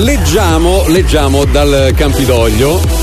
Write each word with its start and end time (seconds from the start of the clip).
leggiamo, 0.00 0.86
leggiamo 0.88 1.44
dal 1.44 1.92
Campidoglio. 1.94 2.99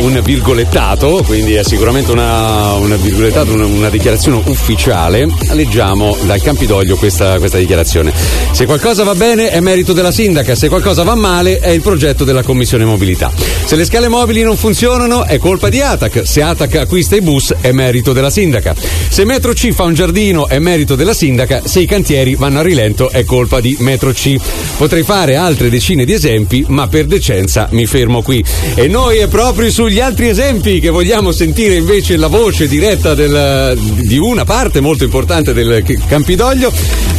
Un 0.00 0.20
virgolettato, 0.22 1.22
quindi 1.24 1.54
è 1.54 1.62
sicuramente 1.62 2.10
una, 2.10 2.74
una 2.74 2.96
una, 2.96 3.64
una, 3.64 3.88
dichiarazione 3.88 4.42
ufficiale. 4.46 5.26
Leggiamo 5.52 6.16
dal 6.24 6.42
Campidoglio 6.42 6.96
questa, 6.96 7.38
questa, 7.38 7.58
dichiarazione. 7.58 8.12
Se 8.52 8.66
qualcosa 8.66 9.04
va 9.04 9.14
bene 9.14 9.50
è 9.50 9.60
merito 9.60 9.92
della 9.92 10.10
sindaca, 10.10 10.54
se 10.54 10.68
qualcosa 10.68 11.02
va 11.02 11.14
male 11.14 11.60
è 11.60 11.70
il 11.70 11.80
progetto 11.80 12.24
della 12.24 12.42
Commissione 12.42 12.84
Mobilità. 12.84 13.32
Se 13.64 13.76
le 13.76 13.84
scale 13.84 14.08
mobili 14.08 14.42
non 14.42 14.56
funzionano 14.56 15.24
è 15.24 15.38
colpa 15.38 15.68
di 15.68 15.80
Atac, 15.80 16.22
se 16.24 16.42
Atac 16.42 16.74
acquista 16.76 17.16
i 17.16 17.20
bus 17.20 17.54
è 17.60 17.70
merito 17.72 18.12
della 18.12 18.30
sindaca. 18.30 18.74
Se 19.08 19.24
Metro 19.24 19.52
C 19.52 19.70
fa 19.72 19.84
un 19.84 19.94
giardino 19.94 20.48
è 20.48 20.58
merito 20.58 20.96
della 20.96 21.14
sindaca, 21.14 21.62
se 21.64 21.80
i 21.80 21.86
cantieri 21.86 22.34
vanno 22.34 22.60
a 22.60 22.62
rilento 22.62 23.10
è 23.10 23.24
colpa 23.24 23.60
di 23.60 23.76
Metro 23.80 24.12
C. 24.12 24.36
Potrei 24.76 25.02
fare 25.02 25.36
altre 25.36 25.70
decine 25.70 26.04
di 26.04 26.12
esempi, 26.12 26.64
ma 26.68 26.88
per 26.88 27.06
decenza 27.06 27.68
mi 27.72 27.86
fermo 27.86 28.22
qui. 28.22 28.44
E 28.74 28.88
noi 28.88 29.18
è 29.18 29.28
proprio 29.28 29.67
sugli 29.70 30.00
altri 30.00 30.28
esempi 30.28 30.80
che 30.80 30.90
vogliamo 30.90 31.32
sentire 31.32 31.74
invece 31.74 32.16
la 32.16 32.26
voce 32.26 32.68
diretta 32.68 33.14
del, 33.14 33.78
di 34.02 34.16
una 34.18 34.44
parte 34.44 34.80
molto 34.80 35.04
importante 35.04 35.52
del 35.52 35.82
Campidoglio. 36.06 36.72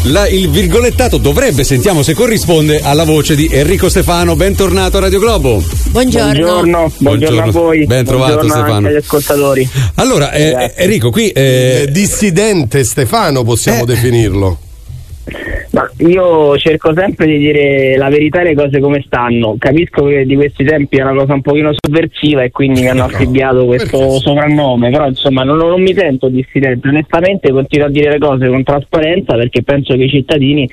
La, 0.03 0.27
il 0.27 0.49
virgolettato 0.49 1.17
dovrebbe, 1.17 1.63
sentiamo 1.63 2.03
se 2.03 2.13
corrisponde, 2.13 2.81
alla 2.81 3.03
voce 3.03 3.35
di 3.35 3.49
Enrico 3.51 3.89
Stefano. 3.89 4.35
Bentornato 4.35 4.97
a 4.97 5.01
Radio 5.01 5.19
Globo. 5.19 5.63
Buongiorno. 5.89 6.31
Buongiorno, 6.31 6.91
buongiorno 6.97 7.41
a 7.41 7.51
voi. 7.51 7.85
Ben 7.85 8.05
trovato 8.05 8.35
buongiorno 8.35 8.63
Stefano. 8.63 8.87
agli 8.87 8.95
ascoltatori. 8.95 9.69
Allora, 9.95 10.31
eh, 10.31 10.73
Enrico, 10.75 11.09
qui... 11.09 11.29
Eh... 11.29 11.87
dissidente 11.89 12.83
Stefano 12.83 13.43
possiamo 13.43 13.83
eh. 13.83 13.85
definirlo. 13.85 14.59
Ma 15.71 15.89
io 15.99 16.57
cerco 16.57 16.93
sempre 16.93 17.25
di 17.27 17.37
dire 17.37 17.95
la 17.97 18.09
verità 18.09 18.41
e 18.41 18.45
le 18.45 18.55
cose 18.55 18.79
come 18.79 19.03
stanno. 19.05 19.55
Capisco 19.57 20.05
che 20.05 20.25
di 20.25 20.35
questi 20.35 20.63
tempi 20.63 20.97
è 20.97 21.03
una 21.03 21.13
cosa 21.13 21.33
un 21.33 21.41
pochino 21.41 21.71
sovversiva 21.77 22.43
e 22.43 22.51
quindi 22.51 22.81
mi 22.81 22.89
hanno 22.89 23.05
affibbiato 23.05 23.65
questo 23.65 24.19
soprannome, 24.19 24.89
però 24.89 25.07
insomma 25.07 25.43
non, 25.43 25.57
non, 25.57 25.81
mi 25.81 25.93
sento 25.93 26.29
dissidente. 26.29 26.87
Onestamente 26.87 27.51
continuo 27.51 27.87
a 27.87 27.91
dire 27.91 28.11
le 28.11 28.19
cose 28.19 28.47
con 28.47 28.63
trasparenza 28.63 29.35
perché 29.35 29.61
penso 29.61 29.95
che 29.95 30.03
i 30.03 30.09
cittadini 30.09 30.69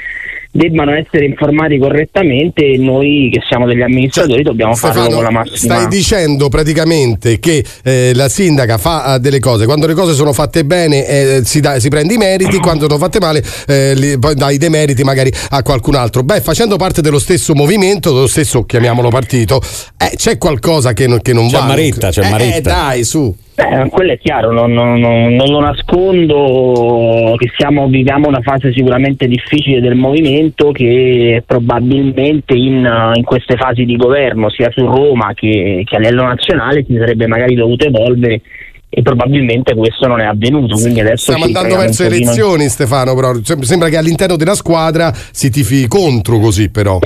debbano 0.56 0.94
essere 0.94 1.26
informati 1.26 1.78
correttamente 1.78 2.64
e 2.64 2.78
noi 2.78 3.30
che 3.32 3.40
siamo 3.48 3.66
degli 3.66 3.82
amministratori 3.82 4.42
cioè, 4.42 4.44
dobbiamo 4.44 4.74
Stefano, 4.74 5.00
farlo 5.00 5.14
con 5.14 5.24
la 5.24 5.30
massima. 5.30 5.74
Stai 5.74 5.88
dicendo 5.88 6.48
praticamente 6.48 7.38
che 7.38 7.64
eh, 7.84 8.12
la 8.14 8.28
sindaca 8.28 8.78
fa 8.78 9.14
eh, 9.14 9.18
delle 9.20 9.38
cose, 9.38 9.66
quando 9.66 9.86
le 9.86 9.94
cose 9.94 10.14
sono 10.14 10.32
fatte 10.32 10.64
bene 10.64 11.06
eh, 11.06 11.40
si, 11.44 11.60
da, 11.60 11.78
si, 11.78 11.88
prende 11.88 12.14
i 12.14 12.16
meriti, 12.16 12.58
quando 12.58 12.86
sono 12.86 12.98
fatte 12.98 13.20
male 13.20 13.44
eh, 13.66 13.94
li, 13.94 14.18
poi 14.18 14.34
dai 14.34 14.56
dei 14.58 14.70
meriti 14.70 15.04
magari 15.04 15.30
a 15.50 15.62
qualcun 15.62 15.94
altro. 15.94 16.22
Beh, 16.22 16.40
facendo 16.40 16.76
parte 16.76 17.02
dello 17.02 17.18
stesso 17.18 17.54
movimento, 17.54 18.12
dello 18.12 18.26
stesso 18.26 18.64
chiamiamolo 18.64 19.08
partito, 19.08 19.60
eh, 19.98 20.16
c'è 20.16 20.38
qualcosa 20.38 20.92
che, 20.92 21.06
non, 21.06 21.20
che 21.20 21.32
non 21.32 21.48
c'è 21.48 21.58
va. 21.58 21.66
Maretta, 21.66 22.10
c'è 22.10 22.24
eh, 22.24 22.30
Maretta. 22.30 22.56
Eh, 22.56 22.62
dai, 22.62 23.04
su. 23.04 23.34
Beh, 23.56 23.88
quello 23.88 24.12
è 24.12 24.18
chiaro, 24.18 24.52
non, 24.52 24.70
non, 24.70 25.00
non, 25.00 25.32
non 25.32 25.48
lo 25.48 25.60
nascondo 25.60 27.34
che 27.38 27.50
siamo, 27.56 27.88
viviamo 27.88 28.28
una 28.28 28.42
fase 28.42 28.70
sicuramente 28.70 29.26
difficile 29.26 29.80
del 29.80 29.94
movimento 29.94 30.72
che 30.72 31.42
probabilmente 31.46 32.54
in, 32.54 32.86
in 33.14 33.24
queste 33.24 33.56
fasi 33.56 33.86
di 33.86 33.96
governo, 33.96 34.50
sia 34.50 34.70
su 34.70 34.84
Roma 34.84 35.32
che, 35.32 35.84
che 35.86 35.96
a 35.96 36.00
livello 36.00 36.24
nazionale, 36.24 36.84
si 36.86 36.96
sarebbe 36.98 37.26
magari 37.26 37.54
dovuto 37.54 37.86
evolvere 37.86 38.42
e 38.90 39.00
probabilmente 39.00 39.74
questo 39.74 40.06
non 40.06 40.20
è 40.20 40.26
avvenuto. 40.26 40.76
Quindi 40.76 41.00
adesso 41.00 41.32
Stiamo 41.32 41.44
andando 41.44 41.76
verso 41.76 42.04
elezioni, 42.04 42.68
Stefano, 42.68 43.14
però 43.14 43.32
sembra 43.42 43.88
che 43.88 43.96
all'interno 43.96 44.36
della 44.36 44.54
squadra 44.54 45.10
si 45.14 45.48
tifi 45.48 45.88
contro 45.88 46.38
così 46.40 46.70
però. 46.70 46.98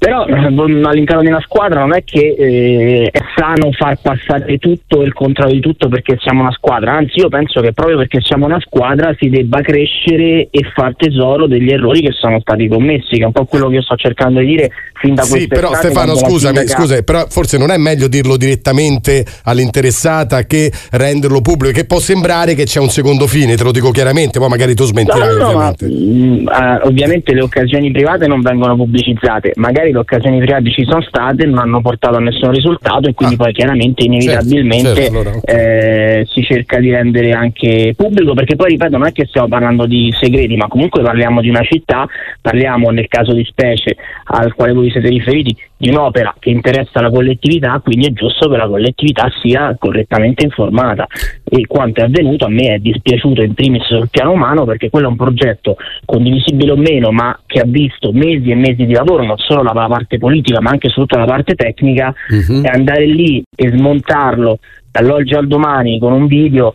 Però 0.00 0.24
eh, 0.24 0.46
all'interno 0.46 1.20
di 1.20 1.26
una 1.26 1.42
squadra 1.42 1.80
non 1.80 1.94
è 1.94 2.02
che 2.04 2.34
eh, 2.38 3.10
è 3.12 3.18
sano 3.36 3.70
far 3.72 3.98
passare 4.00 4.56
tutto 4.56 5.02
e 5.02 5.04
il 5.04 5.12
contrario 5.12 5.52
di 5.52 5.60
tutto 5.60 5.88
perché 5.88 6.16
siamo 6.18 6.40
una 6.40 6.52
squadra, 6.52 6.92
anzi 6.92 7.18
io 7.18 7.28
penso 7.28 7.60
che 7.60 7.74
proprio 7.74 7.98
perché 7.98 8.18
siamo 8.22 8.46
una 8.46 8.58
squadra 8.60 9.14
si 9.18 9.28
debba 9.28 9.60
crescere 9.60 10.48
e 10.50 10.70
far 10.74 10.96
tesoro 10.96 11.46
degli 11.46 11.68
errori 11.68 12.00
che 12.00 12.12
sono 12.12 12.40
stati 12.40 12.66
commessi, 12.66 13.16
che 13.16 13.24
è 13.24 13.26
un 13.26 13.32
po' 13.32 13.44
quello 13.44 13.68
che 13.68 13.74
io 13.74 13.82
sto 13.82 13.94
cercando 13.96 14.40
di 14.40 14.46
dire 14.46 14.70
fin 14.94 15.14
da 15.14 15.22
sì, 15.22 15.46
però 15.46 15.74
Stefano 15.74 16.14
scusami, 16.14 16.66
scusa, 16.66 17.02
però 17.02 17.26
forse 17.28 17.58
non 17.58 17.70
è 17.70 17.76
meglio 17.76 18.08
dirlo 18.08 18.38
direttamente 18.38 19.26
all'interessata 19.44 20.44
che 20.44 20.72
renderlo 20.92 21.42
pubblico, 21.42 21.74
che 21.74 21.84
può 21.84 21.98
sembrare 21.98 22.54
che 22.54 22.64
c'è 22.64 22.80
un 22.80 22.88
secondo 22.88 23.26
fine, 23.26 23.54
te 23.54 23.64
lo 23.64 23.70
dico 23.70 23.90
chiaramente, 23.90 24.38
poi 24.38 24.48
magari 24.48 24.74
tu 24.74 24.84
smentirai 24.84 25.36
no, 25.36 25.42
no, 25.42 25.48
ovviamente. 25.48 25.86
Ma, 25.86 25.92
mh, 25.92 26.80
uh, 26.84 26.86
ovviamente 26.86 27.34
le 27.34 27.42
occasioni 27.42 27.90
private 27.90 28.26
non 28.26 28.40
vengono 28.40 28.76
pubblicizzate, 28.76 29.52
magari 29.56 29.89
magari 29.90 29.92
le 29.92 29.98
occasioni 29.98 30.38
private 30.38 30.70
ci 30.70 30.84
sono 30.84 31.02
state, 31.02 31.44
non 31.46 31.58
hanno 31.58 31.80
portato 31.80 32.16
a 32.16 32.20
nessun 32.20 32.50
risultato 32.50 33.08
e 33.08 33.14
quindi 33.14 33.34
ah. 33.34 33.38
poi 33.38 33.52
chiaramente 33.52 34.04
inevitabilmente 34.04 34.94
certo, 34.94 35.00
certo, 35.00 35.18
allora, 35.18 35.36
okay. 35.36 35.54
eh, 35.56 36.19
si 36.26 36.42
cerca 36.42 36.78
di 36.78 36.90
rendere 36.90 37.32
anche 37.32 37.94
pubblico 37.96 38.34
perché 38.34 38.56
poi 38.56 38.70
ripeto 38.70 38.96
non 38.96 39.06
è 39.06 39.12
che 39.12 39.26
stiamo 39.26 39.48
parlando 39.48 39.86
di 39.86 40.12
segreti 40.18 40.56
ma 40.56 40.68
comunque 40.68 41.02
parliamo 41.02 41.40
di 41.40 41.48
una 41.48 41.62
città, 41.62 42.06
parliamo 42.40 42.90
nel 42.90 43.08
caso 43.08 43.32
di 43.32 43.44
specie 43.44 43.96
al 44.24 44.54
quale 44.54 44.72
voi 44.72 44.90
siete 44.90 45.08
riferiti 45.08 45.56
di 45.76 45.88
un'opera 45.88 46.34
che 46.38 46.50
interessa 46.50 47.00
la 47.00 47.10
collettività 47.10 47.80
quindi 47.82 48.06
è 48.06 48.12
giusto 48.12 48.48
che 48.48 48.56
la 48.56 48.68
collettività 48.68 49.30
sia 49.42 49.74
correttamente 49.78 50.44
informata 50.44 51.06
e 51.44 51.66
quanto 51.66 52.00
è 52.00 52.04
avvenuto 52.04 52.44
a 52.44 52.50
me 52.50 52.74
è 52.74 52.78
dispiaciuto 52.78 53.42
in 53.42 53.54
primis 53.54 53.84
sul 53.84 54.08
piano 54.10 54.32
umano 54.32 54.64
perché 54.64 54.90
quello 54.90 55.06
è 55.06 55.10
un 55.10 55.16
progetto 55.16 55.76
condivisibile 56.04 56.72
o 56.72 56.76
meno 56.76 57.10
ma 57.10 57.38
che 57.46 57.60
ha 57.60 57.66
visto 57.66 58.12
mesi 58.12 58.50
e 58.50 58.54
mesi 58.54 58.84
di 58.84 58.92
lavoro 58.92 59.24
non 59.24 59.38
solo 59.38 59.62
la 59.62 59.72
parte 59.72 60.18
politica 60.18 60.60
ma 60.60 60.70
anche 60.70 60.90
tutta 60.90 61.18
la 61.18 61.24
parte 61.24 61.54
tecnica 61.54 62.14
uh-huh. 62.28 62.62
e 62.62 62.68
andare 62.68 63.06
lì 63.06 63.42
e 63.54 63.70
smontarlo 63.70 64.58
dall'oggi 64.90 65.34
al 65.34 65.46
domani 65.46 65.98
con 65.98 66.12
un 66.12 66.26
video 66.26 66.74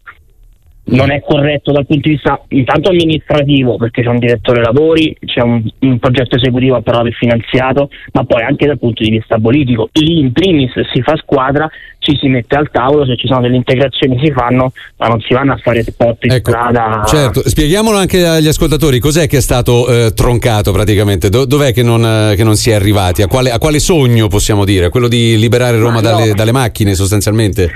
non 0.88 1.12
è 1.12 1.22
corretto 1.22 1.72
dal 1.72 1.86
punto 1.86 2.08
di 2.08 2.16
vista 2.16 2.40
intanto 2.50 2.90
amministrativo 2.90 3.78
perché 3.78 4.04
c'è 4.04 4.10
un 4.10 4.20
direttore 4.20 4.62
lavori, 4.62 5.18
c'è 5.26 5.42
un, 5.42 5.64
un 5.80 6.00
progetto 6.00 6.36
esecutivo 6.36 6.76
approvato 6.76 7.08
e 7.08 7.12
finanziato, 7.12 7.90
ma 8.14 8.24
poi 8.24 8.44
anche 8.44 8.68
dal 8.68 8.78
punto 8.78 9.04
di 9.04 9.10
vista 9.10 9.40
politico. 9.40 9.90
Lì 9.94 10.20
in 10.20 10.32
primis 10.32 10.74
si 10.94 11.02
fa 11.02 11.16
squadra, 11.16 11.68
ci 12.06 12.16
si 12.18 12.28
mette 12.28 12.56
al 12.56 12.70
tavolo, 12.70 13.04
se 13.06 13.18
ci 13.18 13.26
sono 13.26 13.42
delle 13.42 13.56
integrazioni 13.56 14.20
si 14.24 14.32
fanno, 14.32 14.72
ma 14.98 15.08
non 15.08 15.20
si 15.22 15.34
vanno 15.34 15.54
a 15.54 15.58
fare 15.58 15.82
spot 15.82 16.26
in 16.26 16.32
ecco, 16.32 16.52
strada. 16.52 17.04
Certo, 17.08 17.48
spieghiamolo 17.50 17.98
anche 17.98 18.24
agli 18.26 18.48
ascoltatori, 18.48 19.00
cos'è 19.00 19.28
che 19.28 19.38
è 19.38 19.42
stato 19.42 19.88
eh, 19.88 20.14
troncato 20.14 20.72
praticamente? 20.72 21.30
Do- 21.30 21.46
dov'è 21.46 21.74
che 21.74 21.82
non, 21.82 22.06
eh, 22.06 22.36
che 22.36 22.44
non, 22.44 22.56
si 22.56 22.70
è 22.70 22.76
arrivati? 22.76 23.24
A 23.24 23.28
quale, 23.28 23.50
a 23.50 23.58
quale, 23.58 23.80
sogno 23.80 24.28
possiamo 24.28 24.66
dire? 24.66 24.90
Quello 24.90 25.08
di 25.08 25.38
liberare 25.40 25.80
Roma 25.80 26.00
dalle, 26.00 26.34
dalle, 26.34 26.52
macchine 26.52 26.94
sostanzialmente? 26.94 27.72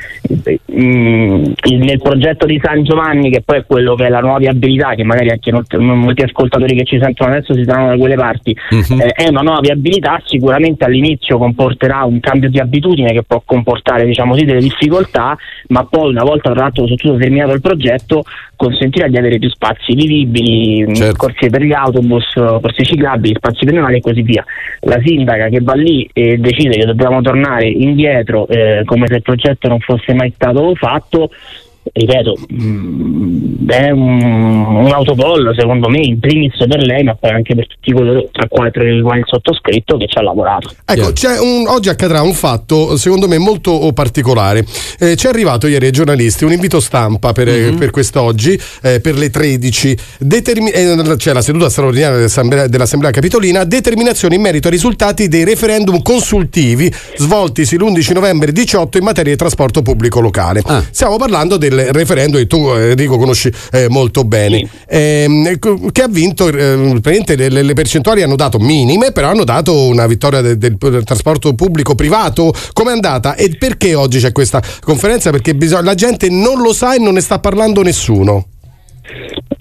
Mm, 0.71 1.43
nel 1.63 1.99
progetto 2.01 2.45
di 2.45 2.59
San 2.63 2.83
Giovanni, 2.83 3.31
che 3.31 3.41
poi 3.41 3.57
è 3.57 3.65
quello 3.65 3.95
che 3.95 4.05
è 4.05 4.09
la 4.09 4.19
nuova 4.19 4.37
viabilità, 4.37 4.93
che 4.93 5.03
magari 5.03 5.31
anche 5.31 5.51
molti 5.51 6.21
ascoltatori 6.21 6.75
che 6.75 6.85
ci 6.85 6.99
sentono 7.01 7.31
adesso 7.31 7.55
si 7.55 7.63
trovano 7.63 7.89
da 7.89 7.97
quelle 7.97 8.15
parti, 8.15 8.55
uh-huh. 8.69 9.01
eh, 9.01 9.07
è 9.07 9.27
una 9.27 9.41
nuova 9.41 9.59
viabilità, 9.59 10.21
sicuramente 10.25 10.85
all'inizio 10.85 11.37
comporterà 11.39 12.03
un 12.03 12.19
cambio 12.19 12.49
di 12.49 12.59
abitudine 12.59 13.11
che 13.11 13.23
può 13.23 13.41
comportare 13.43 14.05
diciamo, 14.05 14.18
diciamo 14.19 14.31
così, 14.33 14.45
delle 14.45 14.59
difficoltà, 14.59 15.37
ma 15.67 15.85
poi 15.85 16.09
una 16.09 16.23
volta 16.23 16.51
tra 16.51 16.63
l'altro 16.63 16.87
soprattutto 16.87 17.17
terminato 17.17 17.53
il 17.53 17.61
progetto 17.61 18.23
consentirà 18.55 19.07
di 19.07 19.17
avere 19.17 19.39
più 19.39 19.49
spazi 19.49 19.95
vivibili, 19.95 20.93
certo. 20.93 21.15
corsie 21.15 21.49
per 21.49 21.61
gli 21.61 21.71
autobus, 21.71 22.33
corsie 22.33 22.83
ciclabili, 22.83 23.35
spazi 23.35 23.65
pedonali 23.65 23.97
e 23.97 24.01
così 24.01 24.21
via. 24.21 24.43
La 24.81 24.99
sindaca 25.03 25.47
che 25.47 25.61
va 25.61 25.73
lì 25.73 26.09
e 26.11 26.37
decide 26.37 26.77
che 26.77 26.85
dobbiamo 26.85 27.21
tornare 27.21 27.67
indietro 27.67 28.47
eh, 28.47 28.81
come 28.85 29.07
se 29.07 29.15
il 29.15 29.21
progetto 29.21 29.69
non 29.69 29.79
fosse 29.79 30.13
mai 30.13 30.31
stato 30.35 30.75
fatto, 30.75 31.29
ripeto, 31.91 32.37
mh, 32.47 32.63
mm, 32.63 33.69
è 33.69 33.89
un, 33.91 34.21
un 34.21 34.91
autogol 34.91 35.53
secondo 35.57 35.89
me 35.89 35.99
in 35.99 36.19
primis 36.19 36.57
per 36.57 36.81
lei 36.81 37.03
ma 37.03 37.15
poi 37.15 37.31
anche 37.31 37.55
per 37.55 37.67
tutti 37.67 37.91
coloro 37.91 38.27
tra 38.31 38.47
quali 38.47 38.71
il 38.75 39.23
sottoscritto 39.25 39.97
che 39.97 40.07
ci 40.07 40.17
ha 40.17 40.21
lavorato. 40.21 40.69
Ecco 40.85 41.11
un, 41.41 41.65
oggi 41.67 41.89
accadrà 41.89 42.21
un 42.21 42.33
fatto 42.33 42.97
secondo 42.97 43.27
me 43.27 43.37
molto 43.37 43.91
particolare. 43.93 44.65
Eh, 44.99 45.15
ci 45.15 45.27
è 45.27 45.29
arrivato 45.29 45.67
ieri 45.67 45.85
ai 45.85 45.91
giornalisti 45.91 46.43
un 46.43 46.51
invito 46.51 46.79
stampa 46.79 47.31
per, 47.31 47.47
mm-hmm. 47.47 47.77
per 47.77 47.91
quest'oggi 47.91 48.59
eh, 48.81 48.99
per 48.99 49.15
le 49.15 49.29
13 49.29 49.97
Determin- 50.19 50.71
eh, 50.73 51.15
c'è 51.15 51.33
la 51.33 51.41
seduta 51.41 51.69
straordinaria 51.69 52.17
dell'assemblea, 52.17 52.67
dell'assemblea, 52.67 53.11
capitolina 53.11 53.63
determinazione 53.63 54.35
in 54.35 54.41
merito 54.41 54.67
ai 54.67 54.73
risultati 54.73 55.27
dei 55.27 55.43
referendum 55.43 56.01
consultivi 56.01 56.91
svoltisi 57.15 57.77
l'11 57.77 58.13
novembre 58.13 58.51
18 58.51 58.97
in 58.97 59.03
materia 59.03 59.31
di 59.31 59.37
trasporto 59.37 59.81
pubblico 59.81 60.19
locale. 60.19 60.61
Ah. 60.65 60.83
stiamo 60.89 61.17
parlando 61.17 61.57
del 61.57 61.78
referendum 61.91 62.39
che 62.39 62.47
tu 62.47 62.67
Enrico 62.69 63.17
conosci 63.17 63.51
eh, 63.71 63.87
molto 63.89 64.23
bene, 64.23 64.57
sì. 64.57 64.69
ehm, 64.87 65.59
che 65.91 66.01
ha 66.01 66.07
vinto, 66.07 66.47
eh, 66.47 66.75
le, 67.35 67.49
le, 67.49 67.73
percentuali 67.73 68.21
hanno 68.21 68.35
dato 68.35 68.59
minime, 68.59 69.11
però 69.11 69.29
hanno 69.29 69.43
dato 69.43 69.87
una 69.87 70.07
vittoria 70.07 70.41
del, 70.41 70.57
del, 70.57 70.75
del 70.77 71.03
trasporto 71.03 71.53
pubblico 71.53 71.95
privato. 71.95 72.53
Com'è 72.73 72.91
andata 72.91 73.35
e 73.35 73.55
perché 73.57 73.95
oggi 73.95 74.19
c'è 74.19 74.31
questa 74.31 74.61
conferenza? 74.81 75.31
Perché 75.31 75.55
bisogna, 75.55 75.83
la 75.83 75.95
gente 75.95 76.29
non 76.29 76.61
lo 76.61 76.73
sa 76.73 76.95
e 76.95 76.99
non 76.99 77.13
ne 77.13 77.21
sta 77.21 77.39
parlando 77.39 77.81
nessuno. 77.81 78.45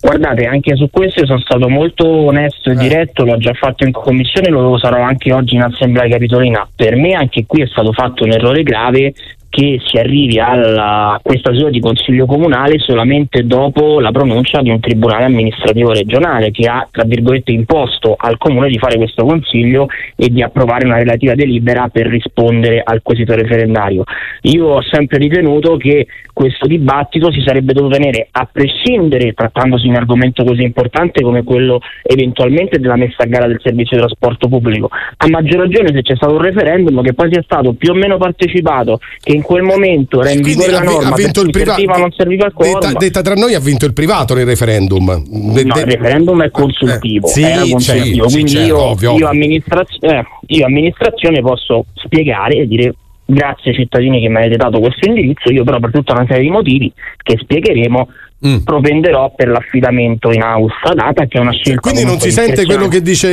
Guardate, 0.00 0.44
anche 0.44 0.76
su 0.76 0.88
questo 0.90 1.26
sono 1.26 1.40
stato 1.40 1.68
molto 1.68 2.06
onesto 2.06 2.70
e 2.70 2.74
eh. 2.74 2.76
diretto, 2.76 3.24
l'ho 3.24 3.36
già 3.38 3.52
fatto 3.52 3.84
in 3.84 3.92
commissione, 3.92 4.48
lo 4.48 4.78
sarò 4.78 5.02
anche 5.02 5.32
oggi 5.32 5.56
in 5.56 5.62
Assemblea 5.62 6.08
Capitolina. 6.08 6.68
Per 6.74 6.94
me 6.96 7.14
anche 7.14 7.44
qui 7.46 7.62
è 7.62 7.66
stato 7.66 7.92
fatto 7.92 8.24
un 8.24 8.32
errore 8.32 8.62
grave 8.62 9.12
che 9.48 9.80
si 9.84 9.96
arrivi 9.96 10.38
alla, 10.38 11.14
a 11.14 11.20
questa 11.22 11.50
situazione 11.50 11.70
di 11.70 11.80
consiglio 11.80 12.26
comunale 12.26 12.78
solamente 12.78 13.46
dopo 13.46 13.98
la 14.00 14.10
pronuncia 14.10 14.60
di 14.60 14.70
un 14.70 14.78
tribunale 14.78 15.24
amministrativo 15.24 15.92
regionale 15.92 16.50
che 16.50 16.68
ha 16.68 16.86
tra 16.90 17.04
virgolette 17.04 17.52
imposto 17.52 18.14
al 18.18 18.36
comune 18.36 18.68
di 18.68 18.78
fare 18.78 18.96
questo 18.96 19.24
consiglio 19.24 19.88
e 20.16 20.28
di 20.28 20.42
approvare 20.42 20.86
una 20.86 20.98
relativa 20.98 21.34
delibera 21.34 21.88
per 21.88 22.06
rispondere 22.06 22.82
al 22.84 23.00
quesito 23.02 23.34
referendario. 23.34 24.04
Io 24.42 24.66
ho 24.66 24.82
sempre 24.82 25.18
ritenuto 25.18 25.76
che 25.76 26.06
questo 26.32 26.68
dibattito 26.68 27.32
si 27.32 27.42
sarebbe 27.44 27.72
dovuto 27.72 27.96
tenere 27.96 28.28
a 28.30 28.48
prescindere, 28.50 29.32
trattandosi 29.32 29.84
di 29.84 29.88
un 29.88 29.96
argomento 29.96 30.44
così 30.44 30.62
importante 30.62 31.20
come 31.20 31.42
quello 31.42 31.80
eventualmente 32.02 32.78
della 32.78 32.94
messa 32.94 33.24
a 33.24 33.26
gara 33.26 33.48
del 33.48 33.60
servizio 33.60 33.96
di 33.96 34.04
trasporto 34.04 34.46
pubblico, 34.46 34.88
a 35.16 35.28
maggior 35.28 35.62
ragione 35.62 35.88
se 35.92 36.02
c'è 36.02 36.14
stato 36.14 36.34
un 36.34 36.42
referendum 36.42 37.02
che 37.02 37.14
poi 37.14 37.32
sia 37.32 37.42
stato 37.42 37.72
più 37.72 37.90
o 37.90 37.94
meno 37.94 38.18
partecipato, 38.18 39.00
che 39.20 39.37
in 39.38 39.42
quel 39.42 39.62
momento 39.62 40.20
era 40.20 40.30
in 40.30 40.42
vigore 40.42 40.70
la 40.72 40.82
norma, 40.82 41.10
ha 41.10 41.14
vinto 41.14 41.40
il 41.40 41.50
privato, 41.50 41.78
serviva, 41.78 41.96
non 41.96 42.12
serviva 42.12 42.46
il 42.46 42.52
quorum. 42.52 42.80
Detta, 42.80 42.98
detta, 42.98 43.22
tra 43.22 43.34
noi 43.34 43.54
ha 43.54 43.60
vinto 43.60 43.86
il 43.86 43.92
privato 43.92 44.34
nel 44.34 44.46
referendum. 44.46 45.22
De, 45.52 45.64
no, 45.64 45.78
il 45.78 45.84
referendum 45.84 46.42
è 46.42 46.50
consultivo, 46.50 47.28
eh, 47.28 47.30
sì, 47.30 47.70
consultivo. 47.70 48.26
quindi 48.26 48.50
sì, 48.50 48.58
io, 48.58 48.78
ovvio, 48.78 49.16
io, 49.16 49.28
amministraz- 49.28 49.98
eh, 50.00 50.24
io 50.46 50.66
amministrazione 50.66 51.40
posso 51.40 51.86
spiegare 51.94 52.56
e 52.56 52.66
dire 52.66 52.94
grazie 53.30 53.72
ai 53.72 53.76
cittadini 53.76 54.22
che 54.22 54.28
mi 54.28 54.36
avete 54.36 54.56
dato 54.56 54.80
questo 54.80 55.06
indirizzo, 55.06 55.50
io 55.50 55.62
però 55.62 55.78
per 55.78 55.90
tutta 55.90 56.14
una 56.14 56.24
serie 56.26 56.44
di 56.44 56.50
motivi 56.50 56.90
che 57.22 57.36
spiegheremo 57.38 58.08
mm. 58.46 58.56
propenderò 58.64 59.34
per 59.36 59.48
l'affidamento 59.48 60.32
in 60.32 60.40
house 60.40 60.74
data 60.94 61.26
che 61.26 61.36
è 61.36 61.40
una 61.40 61.52
scelta. 61.52 61.80
Quindi 61.80 62.04
non 62.04 62.18
si 62.18 62.30
sente 62.30 62.64
quello 62.64 62.88
che 62.88 63.02
dice 63.02 63.28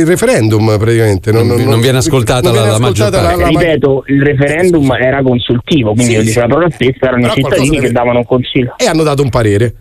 il 0.00 0.06
referendum 0.06 0.76
praticamente. 0.76 1.30
Non, 1.30 1.46
non, 1.46 1.62
non 1.62 1.80
viene 1.80 1.98
ascoltata, 1.98 2.48
non 2.50 2.56
la, 2.56 2.62
viene 2.62 2.74
ascoltata 2.74 3.20
la, 3.22 3.36
la, 3.36 3.46
Ripeto, 3.46 4.04
il 4.08 4.22
referendum 4.22 4.92
era 4.92 5.22
consultivo, 5.22 5.92
quindi 5.92 6.12
sì, 6.12 6.16
lo 6.16 6.22
dice 6.24 6.40
la 6.40 6.46
parola 6.46 6.70
stessa, 6.70 7.06
erano 7.06 7.26
i 7.26 7.30
cittadini 7.30 7.78
che 7.78 7.92
davano 7.92 8.18
un 8.18 8.26
consiglio. 8.26 8.74
E 8.76 8.86
hanno 8.86 9.04
dato 9.04 9.22
un 9.22 9.30
parere. 9.30 9.74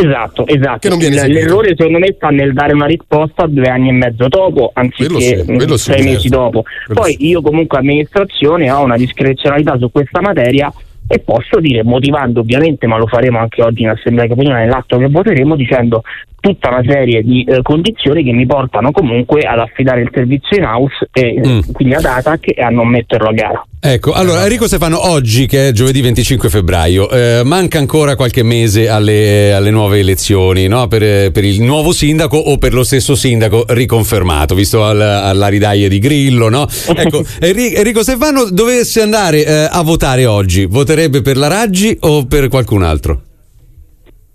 Esatto, 0.00 0.46
esatto. 0.46 0.88
L'errore 0.96 1.74
secondo 1.76 1.98
me 1.98 2.12
sta 2.14 2.28
nel 2.28 2.52
dare 2.52 2.72
una 2.72 2.86
risposta 2.86 3.46
due 3.46 3.68
anni 3.68 3.88
e 3.88 3.92
mezzo 3.92 4.28
dopo, 4.28 4.70
anziché 4.72 5.20
sì, 5.20 5.76
sei 5.76 6.02
mesi 6.02 6.28
dopo. 6.28 6.62
Quello 6.86 7.00
Poi 7.00 7.16
io 7.26 7.40
comunque 7.40 7.78
amministrazione 7.78 8.70
ho 8.70 8.82
una 8.82 8.96
discrezionalità 8.96 9.76
su 9.78 9.90
questa 9.90 10.20
materia 10.20 10.72
e 11.10 11.20
posso 11.20 11.58
dire, 11.58 11.82
motivando 11.82 12.40
ovviamente, 12.40 12.86
ma 12.86 12.98
lo 12.98 13.06
faremo 13.06 13.38
anche 13.38 13.62
oggi 13.62 13.82
in 13.82 13.88
Assemblea 13.88 14.26
Capitolina 14.26 14.58
nell'atto 14.58 14.98
che 14.98 15.08
voteremo, 15.08 15.56
dicendo 15.56 16.02
tutta 16.38 16.68
una 16.68 16.82
serie 16.86 17.22
di 17.22 17.42
eh, 17.44 17.62
condizioni 17.62 18.22
che 18.22 18.32
mi 18.32 18.44
portano 18.44 18.92
comunque 18.92 19.40
ad 19.40 19.58
affidare 19.58 20.02
il 20.02 20.10
servizio 20.12 20.58
in 20.58 20.64
house 20.64 21.08
e 21.12 21.40
mm. 21.44 21.72
quindi 21.72 21.94
ad 21.94 22.04
ATAC 22.04 22.52
e 22.54 22.62
a 22.62 22.68
non 22.68 22.88
metterlo 22.88 23.28
a 23.28 23.32
gara. 23.32 23.66
Ecco, 23.80 24.12
allora 24.12 24.42
Enrico 24.42 24.66
Stefano, 24.66 25.08
oggi 25.08 25.46
che 25.46 25.68
è 25.68 25.72
giovedì 25.72 26.00
25 26.00 26.48
febbraio, 26.48 27.08
eh, 27.10 27.42
manca 27.44 27.78
ancora 27.78 28.16
qualche 28.16 28.42
mese 28.42 28.88
alle, 28.88 29.52
alle 29.52 29.70
nuove 29.70 30.00
elezioni 30.00 30.66
no? 30.66 30.88
per, 30.88 31.30
per, 31.30 31.44
il 31.44 31.62
nuovo 31.62 31.92
sindaco 31.92 32.36
o 32.36 32.58
per 32.58 32.74
lo 32.74 32.82
stesso 32.82 33.14
sindaco 33.14 33.64
riconfermato, 33.68 34.56
visto 34.56 34.84
al, 34.84 35.00
alla 35.00 35.46
ridaia 35.46 35.86
di 35.86 36.00
Grillo. 36.00 36.48
No? 36.48 36.66
Ecco, 36.92 37.24
Enrico 37.38 38.02
Stefano 38.02 38.50
dovesse 38.50 39.00
andare 39.00 39.46
eh, 39.46 39.68
a 39.70 39.82
votare 39.82 40.26
oggi, 40.26 40.64
voterebbe 40.64 41.22
per 41.22 41.36
la 41.36 41.46
Raggi 41.46 41.96
o 42.00 42.26
per 42.26 42.48
qualcun 42.48 42.82
altro? 42.82 43.22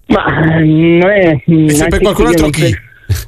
Ma 0.07 0.57
eh, 0.57 0.63
non 0.63 1.09
è. 1.09 1.43
E 1.45 1.87
per 1.89 1.99
qualcun 1.99 2.27
altro 2.27 2.49
chi? 2.49 2.73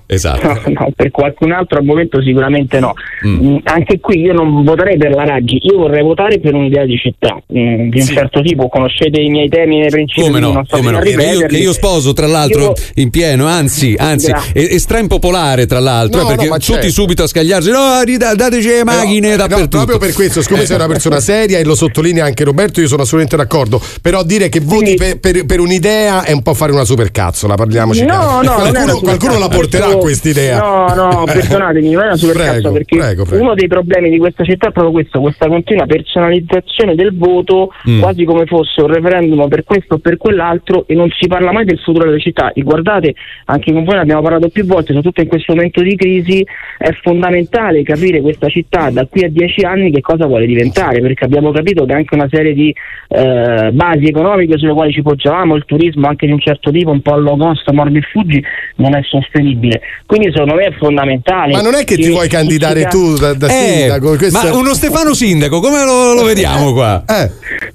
Per 0.06 0.16
esatto. 0.16 0.48
No, 0.48 0.62
no, 0.80 0.92
per 0.96 1.10
qualcun 1.12 1.52
altro 1.52 1.80
al 1.80 1.86
momento 1.86 2.22
sicuramente 2.22 2.80
no. 2.80 2.94
Mm. 3.26 3.48
mm. 3.48 3.58
Anche 3.64 4.00
qui 4.00 4.20
io 4.20 4.34
non 4.34 4.64
voterei 4.64 4.98
per 4.98 5.14
la 5.16 5.26
Raggi, 5.26 5.60
io 5.62 5.78
vorrei 5.78 6.04
votare 6.04 6.40
per 6.40 6.54
un'idea 6.54 6.86
di 6.86 6.98
città 6.98 7.36
mm, 7.36 7.90
di 7.90 8.00
un 8.00 8.06
sì. 8.06 8.14
certo 8.14 8.42
tipo. 8.42 8.68
Conoscete 8.68 9.20
i 9.20 9.30
miei 9.30 9.50
temi 9.50 9.76
e 9.76 9.78
i 9.78 9.80
miei 9.80 9.90
principi? 9.90 10.28
Come 10.28 10.40
no? 10.40 10.64
So 10.68 10.78
come 10.78 10.92
no. 10.92 11.00
Che, 11.00 11.10
io, 11.10 11.48
che, 11.48 11.58
io, 11.58 11.74
sposo, 11.74 12.14
tra 12.14 12.28
l'altro, 12.28 12.62
io... 12.62 12.74
in 12.96 13.10
pieno, 13.10 13.48
anzi, 13.48 13.96
anzi, 13.98 14.32
è, 14.32 14.68
è 14.68 14.78
stra 14.78 15.00
impopolare, 15.00 15.66
tra 15.66 15.80
l'altro, 15.80 16.22
no, 16.22 16.28
perché 16.28 16.48
tutti 16.48 16.62
certo. 16.62 16.90
subito 16.90 17.24
a 17.24 17.28
scagliarsi, 17.28 17.72
no, 17.72 18.02
dateci 18.36 18.68
le 18.68 18.84
macchine 18.84 19.32
no, 19.32 19.36
dappertutto. 19.38 19.78
proprio 19.78 19.98
per 19.98 20.14
questo, 20.14 20.42
siccome 20.42 20.66
sei 20.66 20.76
una 20.76 20.88
persona 20.88 21.20
seria 21.20 21.58
e 21.58 21.64
lo 21.64 21.76
sottolinea 21.76 22.26
anche 22.26 22.44
Roberto, 22.44 22.80
io 22.80 22.88
sono 22.88 23.02
assolutamente 23.02 23.36
d'accordo. 23.36 23.82
Però 24.02 24.24
dire 24.24 24.50
che 24.50 24.60
voti 24.60 24.90
sì. 24.90 24.96
per, 24.96 25.20
per, 25.20 25.46
per, 25.46 25.60
un'idea 25.60 26.24
è 26.24 26.32
un 26.32 26.42
po' 26.42 26.54
fare 26.54 26.72
una 26.72 26.86
supercazzola, 26.86 27.56
parliamoci. 27.56 28.06
No, 28.06 28.42
no, 28.42 28.56
qualcuno, 28.56 29.00
qualcuno 29.00 29.40
la 29.40 29.48
porterà 29.48 29.95
a 29.98 30.02
quest'idea. 30.02 30.60
No, 30.60 30.94
no, 30.94 31.24
perdonatemi, 31.26 31.92
non 31.92 32.04
è 32.04 32.06
una 32.06 32.16
supercazzo 32.16 32.72
perché 32.72 32.98
prego, 32.98 33.24
prego. 33.26 33.44
uno 33.44 33.54
dei 33.54 33.68
problemi 33.68 34.10
di 34.10 34.18
questa 34.18 34.44
città 34.44 34.70
è 34.70 34.72
proprio 34.72 34.94
questo, 34.94 35.20
questa 35.22 35.48
continua 35.48 35.86
personalizzazione 35.86 36.96
del 36.96 37.16
voto, 37.18 37.72
mm. 37.90 38.02
quasi 38.02 38.24
come 38.24 38.46
fosse 38.46 38.82
un 38.82 38.88
referendum 38.88 39.48
per 39.48 39.64
questo 39.64 39.96
o 39.96 39.98
per 39.98 40.18
quell'altro 40.18 40.86
e 40.88 40.96
non 40.96 41.10
si 41.10 41.28
parla 41.28 41.52
mai 41.52 41.66
del 41.66 41.80
futuro 41.80 42.06
della 42.06 42.20
città. 42.20 42.52
E 42.54 42.62
guardate, 42.62 43.14
anche 43.46 43.72
con 43.72 43.84
voi 43.84 43.96
ne 43.96 44.02
abbiamo 44.02 44.22
parlato 44.22 44.50
più 44.50 44.66
volte, 44.66 44.94
soprattutto 44.94 45.22
in 45.22 45.28
questo 45.28 45.54
momento 45.54 45.82
di 45.82 45.96
crisi, 45.96 46.46
è 46.78 46.92
fondamentale 47.02 47.84
capire 47.84 48.22
questa 48.22 48.48
città 48.48 48.90
da 48.90 49.06
qui 49.06 49.24
a 49.24 49.30
dieci 49.30 49.62
anni 49.62 49.92
che 49.92 50.02
cosa 50.02 50.26
vuole 50.26 50.46
diventare, 50.46 51.02
perché 51.02 51.26
abbiamo 51.26 51.52
capito 51.52 51.86
che 51.86 51.94
anche 51.94 52.16
una 52.16 52.28
serie 52.30 52.54
di 52.54 52.74
eh, 53.10 53.70
basi 53.72 54.06
economiche 54.06 54.58
sulle 54.58 54.74
quali 54.74 54.92
ci 54.92 55.02
poggiavamo, 55.02 55.56
il 55.56 55.66
turismo 55.66 56.08
anche 56.08 56.26
di 56.26 56.32
un 56.32 56.40
certo 56.40 56.72
tipo, 56.72 56.92
un 56.92 57.02
po' 57.02 57.18
low 57.18 57.38
cost, 57.38 57.70
morbi 57.72 58.00
e 58.00 58.02
fuggi, 58.02 58.44
non 58.78 58.96
è 58.96 59.02
sostenibile. 59.04 59.82
Quindi 60.06 60.32
secondo 60.32 60.56
me 60.56 60.66
è 60.66 60.74
fondamentale. 60.78 61.54
Ma 61.54 61.62
non 61.62 61.74
è 61.76 61.84
che, 61.84 61.96
che 61.96 62.04
ti 62.04 62.10
vuoi 62.10 62.28
candidare 62.28 62.86
tu 62.86 63.16
da, 63.16 63.34
da 63.34 63.48
eh, 63.48 63.52
sindaco? 63.52 64.18
Ma 64.32 64.56
uno 64.56 64.74
Stefano 64.74 65.14
sindaco, 65.14 65.60
come 65.60 65.84
lo, 65.84 66.14
lo 66.14 66.24
vediamo 66.24 66.74
qua? 66.74 67.04
Eh 67.08 67.74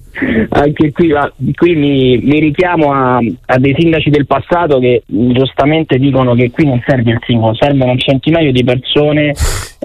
anche 0.51 0.93
qui, 0.93 1.13
qui 1.55 1.75
mi, 1.77 2.19
mi, 2.19 2.41
richiamo 2.41 2.93
a, 2.93 3.19
a, 3.47 3.59
dei 3.59 3.75
sindaci 3.79 4.11
del 4.11 4.27
passato 4.27 4.79
che 4.79 5.03
giustamente 5.07 5.99
dicono 5.99 6.35
che 6.35 6.51
qui 6.51 6.67
non 6.67 6.83
serve 6.87 7.13
il 7.13 7.19
singolo, 7.25 7.55
servono 7.55 7.93
un 7.93 7.99
centinaio 7.99 8.53
di 8.53 8.65
persone 8.65 9.33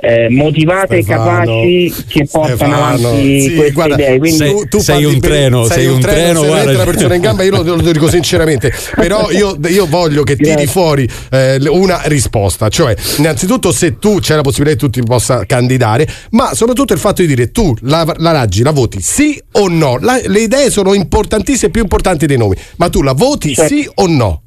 eh, 0.01 0.29
motivate 0.29 0.97
e 0.97 1.05
capaci 1.05 1.93
che 2.07 2.27
portano 2.29 2.55
Stefano, 2.55 2.75
avanti 2.75 3.41
sì, 3.41 3.55
queste 3.55 3.71
guarda, 3.71 3.95
idee. 3.95 4.17
Quindi 4.17 4.37
sei, 4.37 4.51
tu, 4.51 4.67
tu 4.67 4.79
sei 4.79 5.03
un 5.05 5.19
treno, 5.19 5.65
sei, 5.65 5.77
sei 5.77 5.87
un 5.87 5.99
treno, 6.01 6.41
una 6.41 6.83
persona 6.83 7.15
in 7.15 7.21
gamba, 7.21 7.43
io 7.43 7.63
lo, 7.63 7.75
lo, 7.75 7.91
dico 7.91 8.09
sinceramente, 8.09 8.73
però 8.95 9.31
io, 9.31 9.57
io 9.67 9.85
voglio 9.85 10.23
che 10.23 10.35
tiri 10.35 10.67
fuori 10.67 11.07
eh, 11.31 11.57
una 11.69 12.01
risposta, 12.05 12.67
cioè 12.67 12.93
innanzitutto 13.17 13.71
se 13.71 13.97
tu 13.97 14.19
c'è 14.19 14.35
la 14.35 14.41
possibilità 14.41 14.77
che 14.77 14.85
tu 14.85 14.89
ti 14.89 15.05
possa 15.05 15.45
candidare, 15.45 16.07
ma 16.31 16.53
soprattutto 16.53 16.93
il 16.93 16.99
fatto 16.99 17.21
di 17.21 17.27
dire 17.27 17.51
tu 17.51 17.73
la, 17.81 18.05
la 18.17 18.31
Raggi 18.31 18.63
la 18.63 18.71
voti 18.71 18.99
sì 19.01 19.41
o 19.53 19.69
no, 19.69 19.97
la, 19.99 20.19
le 20.25 20.39
idee 20.39 20.69
sono 20.69 20.93
importantissime, 20.93 21.71
più 21.71 21.81
importanti 21.81 22.25
dei 22.25 22.37
nomi, 22.37 22.55
ma 22.77 22.89
tu 22.89 23.01
la 23.01 23.13
voti 23.13 23.53
certo. 23.53 23.73
sì 23.73 23.89
o 23.95 24.07
no? 24.07 24.41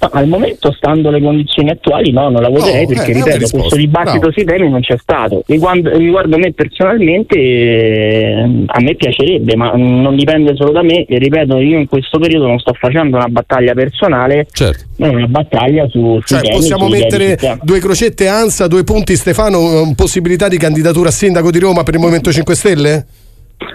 No, 0.00 0.08
al 0.12 0.28
momento, 0.28 0.72
stando 0.72 1.10
le 1.10 1.20
condizioni 1.20 1.68
attuali, 1.68 2.10
no, 2.10 2.30
non 2.30 2.40
la 2.40 2.48
voterei 2.48 2.86
no, 2.86 2.94
perché, 2.94 3.10
eh, 3.10 3.14
ripeto, 3.14 3.48
questo 3.50 3.76
dibattito 3.76 4.18
Bravo. 4.18 4.32
sui 4.32 4.44
temi 4.44 4.70
non 4.70 4.80
c'è 4.80 4.96
stato. 4.96 5.42
Riguardo, 5.46 5.94
riguardo 5.94 6.38
me 6.38 6.52
personalmente, 6.52 7.36
eh, 7.36 8.64
a 8.64 8.80
me 8.80 8.94
piacerebbe, 8.94 9.56
ma 9.56 9.72
non 9.72 10.16
dipende 10.16 10.56
solo 10.56 10.72
da 10.72 10.82
me. 10.82 11.04
E 11.04 11.18
ripeto, 11.18 11.58
io 11.58 11.78
in 11.78 11.86
questo 11.86 12.18
periodo 12.18 12.46
non 12.46 12.58
sto 12.58 12.72
facendo 12.72 13.16
una 13.16 13.28
battaglia 13.28 13.74
personale, 13.74 14.46
certo. 14.50 14.84
ma 14.96 15.10
una 15.10 15.26
battaglia 15.26 15.86
su, 15.88 16.18
cioè, 16.24 16.40
temi. 16.40 16.54
Possiamo 16.54 16.88
mettere 16.88 17.36
due 17.60 17.78
crocette 17.78 18.26
ANSA, 18.26 18.68
due 18.68 18.84
punti 18.84 19.16
Stefano, 19.16 19.92
possibilità 19.94 20.48
di 20.48 20.56
candidatura 20.56 21.10
a 21.10 21.12
sindaco 21.12 21.50
di 21.50 21.58
Roma 21.58 21.82
per 21.82 21.92
il 21.92 22.00
Movimento 22.00 22.32
5 22.32 22.54
Stelle? 22.54 23.06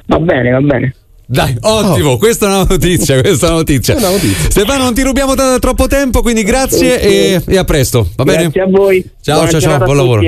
Va 0.07 0.19
bene, 0.19 0.49
va 0.49 0.61
bene. 0.61 0.95
Dai, 1.27 1.55
ottimo, 1.61 2.11
oh. 2.11 2.17
questa 2.17 2.45
è 2.45 2.49
una 2.49 2.65
notizia, 2.69 3.19
questa 3.21 3.47
è 3.47 3.49
una 3.49 3.57
notizia. 3.59 3.95
Una 3.95 4.09
notizia. 4.09 4.49
Stefano, 4.51 4.83
non 4.83 4.93
ti 4.93 5.01
rubiamo 5.01 5.35
da 5.35 5.57
troppo 5.59 5.87
tempo, 5.87 6.21
quindi 6.21 6.43
grazie 6.43 7.01
e, 7.01 7.41
e, 7.45 7.57
a 7.57 7.63
presto, 7.63 8.07
va 8.15 8.23
grazie 8.23 8.49
bene? 8.49 8.51
Grazie 8.51 8.61
a 8.61 8.67
voi. 8.67 9.09
Ciao, 9.21 9.35
Buona 9.35 9.51
ciao, 9.51 9.59
ciao, 9.59 9.83
buon 9.83 9.97
lavoro. 9.97 10.21